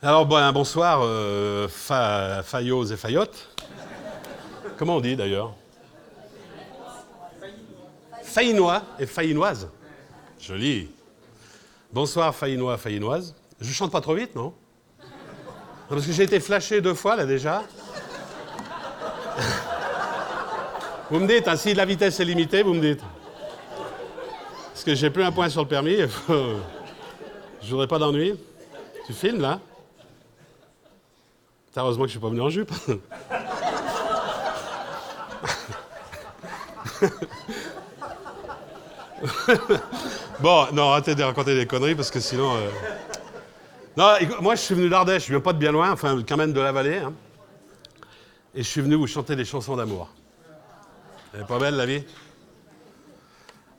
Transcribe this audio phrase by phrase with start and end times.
[0.00, 3.48] Alors, bon, bonsoir, euh, fa, Fayos et Fayotte.
[4.76, 5.54] Comment on dit d'ailleurs
[8.22, 9.68] Faïnois et Faïnoise.
[10.38, 10.88] Joli.
[11.92, 13.34] Bonsoir, Faïnois, Faïnoise.
[13.60, 14.54] Je chante pas trop vite, non
[15.88, 17.64] Parce que j'ai été flashé deux fois, là, déjà.
[21.10, 23.02] Vous me dites, hein, si la vitesse est limitée, vous me dites.
[24.72, 25.96] Parce que j'ai plus un point sur le permis.
[27.62, 28.34] Je voudrais pas d'ennui.
[29.04, 29.58] Tu filmes, là
[31.78, 32.72] Heureusement que je suis pas venu en jupe.
[40.40, 42.56] bon, non, arrêtez de raconter des conneries parce que sinon.
[42.56, 42.68] Euh,
[43.96, 46.52] non, moi je suis venu d'Ardèche, je viens pas de bien loin, enfin quand même
[46.52, 46.98] de la vallée.
[46.98, 47.12] Hein.
[48.56, 50.08] Et je suis venu vous chanter des chansons d'amour.
[51.32, 52.02] Elle est pas belle la vie?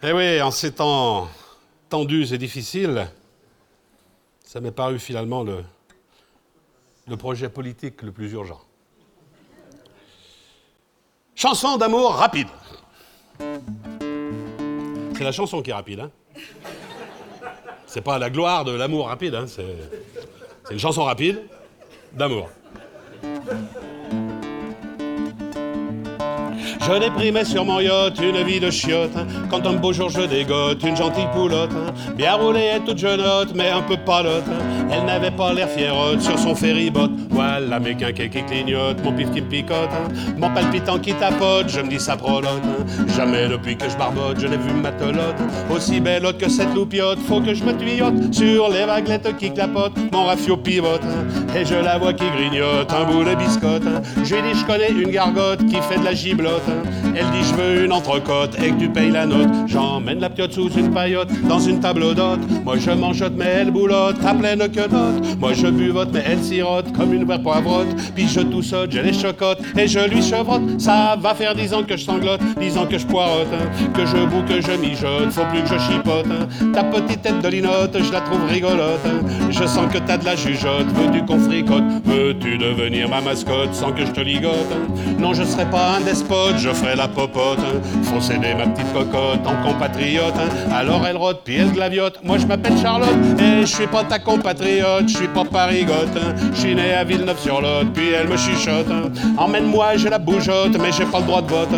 [0.04, 1.27] Eh oui, en ces temps
[1.90, 3.09] tendus et difficiles,
[4.45, 5.66] ça m'est paru finalement le,
[7.09, 8.62] le projet politique le plus urgent.
[11.35, 12.48] Chanson d'amour rapide.
[15.16, 16.01] C'est la chanson qui est rapide.
[16.01, 16.12] Hein
[17.88, 19.35] c'est pas la gloire de l'amour rapide.
[19.35, 19.63] Hein c'est
[20.70, 21.41] une chanson rapide
[22.13, 22.49] d'amour.
[26.82, 29.16] Je déprimais sur mon yacht une vie de chiotte.
[29.49, 31.72] Quand un beau jour je dégote une gentille poulotte.
[32.16, 34.46] Bien roulée et toute jeunotte, mais un peu palote.
[34.91, 37.10] Elle n'avait pas l'air fierotte sur son ferryboat.
[37.30, 39.90] Voilà mes quinquets qui clignotent, mon pif qui me picote.
[40.38, 42.63] Mon palpitant qui tapote, je me dis ça prolote.
[43.16, 45.35] Jamais depuis que je barbote, je n'ai vu ma telote.
[45.70, 49.98] Aussi belle que cette loupiote, faut que je me tuyote sur les vaguelettes qui clapotent.
[50.12, 51.04] Mon rafio pivote
[51.55, 53.84] et je la vois qui grignote un bout de biscotte.
[54.24, 56.68] Je lui dis je connais une gargote qui fait de la giblotte.
[57.15, 59.49] Elle dit je veux une entrecôte et que tu payes la note.
[59.67, 62.39] J'emmène la piote sous une paillote dans une table d'hôte.
[62.63, 65.38] Moi je mangeote mais elle boulotte à pleine que note.
[65.39, 67.88] Moi je buvote mais elle sirote comme une verre poivrote.
[68.16, 70.79] Puis je toussote, je les chocote et je lui chevrotte.
[70.79, 73.47] Ça va faire dix ans que je sanglote, dix ans que je poirote,
[73.94, 75.31] que je boue, que je mijote.
[75.31, 76.73] Faut plus que je chipote.
[76.73, 78.99] Ta petite tête de linotte, je la trouve rigolote.
[79.49, 81.83] Je sens que t'as de la jugeote, veux-tu qu'on fricote?
[82.05, 84.53] Veux-tu devenir ma mascotte sans que je te ligote?
[85.19, 87.59] Non, je serai pas un despote, je ferai la popote.
[88.03, 90.33] Faut céder ma petite cocotte en compatriote.
[90.71, 92.19] Alors elle rote, puis elle glaviote.
[92.23, 93.09] Moi je m'appelle Charlotte,
[93.39, 96.17] et je suis pas ta compatriote, je suis pas parigote.
[96.53, 98.87] Je suis né à Villeneuve-sur-Lot, puis elle me chuchote.
[99.37, 101.69] Emmène-moi, j'ai la bougeotte, mais j'ai pas le droit de vote.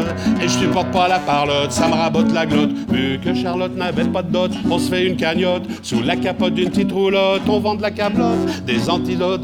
[0.42, 2.72] Et je supporte pas la parlotte, ça me rabote la glotte.
[2.90, 5.64] Vu que Charlotte n'avait pas de dot, on se fait une cagnotte.
[5.84, 8.66] Sous la capote d'une petite roulotte, on vend de la cablotte.
[8.66, 9.42] Des antidotes,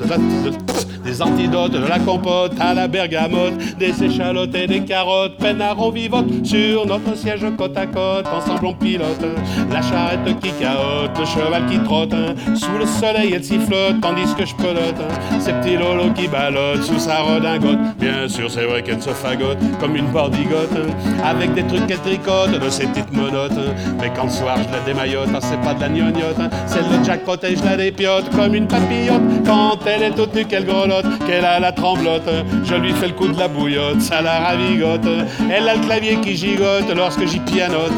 [1.04, 3.54] des antidotes, de la compote à la bergamote.
[3.78, 8.74] Des échalotes et des carottes peinard vivote sur notre siège côte à côte, ensemble on
[8.74, 9.26] pilote
[9.72, 12.16] la charrette qui caote, le cheval qui trotte,
[12.56, 15.02] sous le soleil elle sifflote tandis que je pelote,
[15.40, 17.80] ces petits lolos qui ballottent sous sa redingote.
[18.00, 20.78] Bien sûr, c'est vrai qu'elle se fagote comme une bordigote,
[21.24, 23.60] avec des trucs qu'elle tricote de ses petites menottes.
[24.00, 27.04] Mais quand le soir je la démaillote, ah, c'est pas de la gnognotte, c'est le
[27.04, 29.22] jackpot et je la dépiote comme une papillote.
[29.46, 32.30] Quand elle est toute nue, qu'elle grelotte, qu'elle a la tremblote,
[32.64, 35.08] je lui fais le coup de la bouillotte, ça la ravigote.
[35.50, 37.92] Elle a le clavier qui gigote lorsque j'y pianote.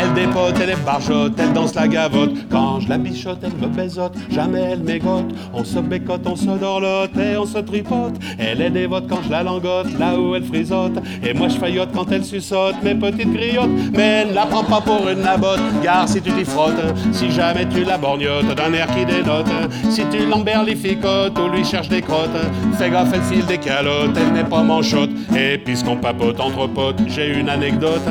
[0.00, 2.32] Elle dépote, elle est barjote, elle danse la gavote.
[2.50, 5.26] Quand je la bichote, elle me baisote, jamais elle mégote.
[5.52, 8.14] On se bécote, on se dorlote et on se tripote.
[8.38, 10.98] Elle est dévote quand je la langote, là où elle frisote.
[11.24, 13.70] Et moi je faillote quand elle suçote mes petites griottes.
[13.92, 16.74] Mais elle la prend pas pour une nabote, car si tu t'y frottes,
[17.12, 19.46] si jamais tu la borgnotes d'un air qui dénote,
[19.90, 22.30] si tu l'emberlificotes ou lui cherches des crottes,
[22.78, 25.10] fais gaffe, elle file des calottes, elle n'est pas manchote.
[25.36, 26.65] Et puisqu'on papote entre
[27.06, 28.02] j'ai une anecdote,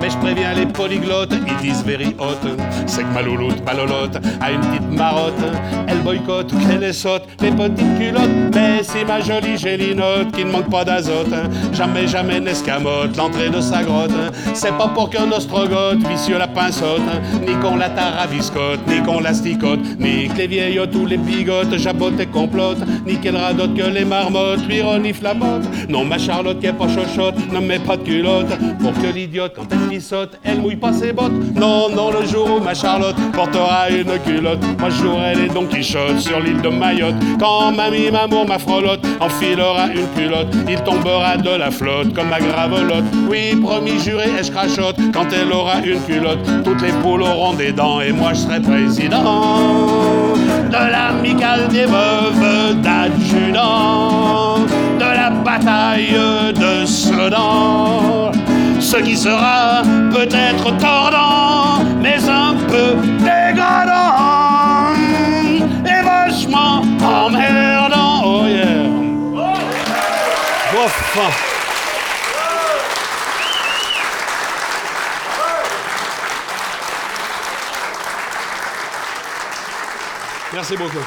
[0.00, 2.38] mais je préviens les polyglottes, it is very hot.
[2.86, 5.34] C'est que ma louloute, ma lolotte, a une petite marotte,
[5.86, 10.50] elle boycotte, qu'elle est saute, les petites culottes, mais c'est ma jolie gélinote qui ne
[10.50, 11.34] manque pas d'azote,
[11.72, 14.10] jamais, jamais n'escamote l'entrée de sa grotte.
[14.54, 17.02] C'est pas pour qu'un ostrogote, vicieux la pinceote,
[17.46, 21.76] ni qu'on la tarabiscote, ni qu'on la sticote, ni que les vieillottes ou les bigotes
[21.76, 25.34] jabotent et complotent, ni qu'elle radote que les marmottes lui reniflent la.
[25.88, 27.96] Non, ma Charlotte qui est pas chochotte, ne met pas
[28.80, 31.32] pour que l'idiote, quand elle saute, elle mouille pas ses bottes.
[31.54, 35.66] Non, non, le jour où ma Charlotte portera une culotte, moi je jouerai les Don
[35.66, 37.16] Quichotte sur l'île de Mayotte.
[37.38, 42.40] Quand mamie, mamour, ma frolotte enfilera une culotte, il tombera de la flotte comme ma
[42.40, 43.04] gravolotte.
[43.28, 46.38] Oui, promis, juré, et je crachote quand elle aura une culotte.
[46.64, 50.34] Toutes les poules auront des dents et moi je serai président
[50.68, 54.58] de l'amicale des veuves d'adjudant
[54.98, 56.16] de la bataille
[56.54, 57.67] de Sedan
[59.02, 64.94] qui sera peut-être tordant, mais un peu dégradant
[65.84, 68.22] et vachement emmerdant.
[68.24, 68.86] Oh yeah!
[71.16, 71.30] Oh.
[80.52, 81.04] Merci beaucoup.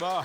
[0.00, 0.24] Bah.